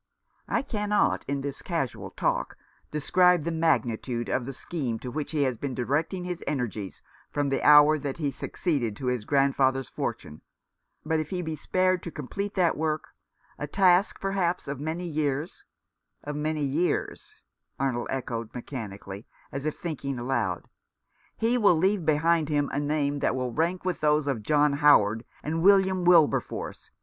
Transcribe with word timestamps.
I 0.47 0.63
cannot, 0.63 1.23
in 1.27 1.41
this 1.41 1.61
casual 1.61 2.09
talk, 2.09 2.57
describe 2.89 3.43
the 3.43 3.51
magnitude 3.51 4.29
of 4.29 4.47
the 4.47 4.51
scheme 4.51 4.97
to 4.97 5.11
which 5.11 5.29
he 5.31 5.43
has 5.43 5.59
been 5.59 5.75
directing 5.75 6.23
his 6.23 6.43
energies 6.47 7.03
from 7.29 7.49
the 7.49 7.61
hour 7.61 7.99
that 7.99 8.17
he 8.17 8.31
succeeded 8.31 8.95
to 8.95 9.05
his 9.05 9.25
grandfather's 9.25 9.89
fortune; 9.89 10.41
but, 11.05 11.19
if 11.19 11.29
he 11.29 11.43
be 11.43 11.55
spared 11.55 12.01
to 12.01 12.09
complete 12.09 12.55
that 12.55 12.75
work— 12.75 13.09
a 13.59 13.67
task, 13.67 14.19
perhaps, 14.19 14.67
of 14.67 14.79
many 14.79 15.05
years 15.05 15.65
""Of 16.23 16.35
many 16.35 16.63
years," 16.63 17.35
Arnold 17.79 18.07
echoed 18.09 18.55
mechanically, 18.55 19.27
as 19.51 19.67
if 19.67 19.75
thinking 19.77 20.17
aloud." 20.17 20.67
He 21.45 21.59
will 21.59 21.75
leave 21.75 22.07
behind 22.07 22.49
him 22.49 22.71
a 22.73 22.79
name 22.79 23.19
that 23.19 23.33
should 23.35 23.55
rank 23.55 23.85
with 23.85 24.01
those 24.01 24.25
of 24.25 24.41
John 24.41 24.73
Howard 24.73 25.25
and 25.43 25.61
William 25.61 26.05
Wiiberforce. 26.05 26.89